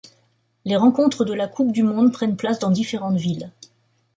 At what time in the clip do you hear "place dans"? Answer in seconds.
2.35-2.71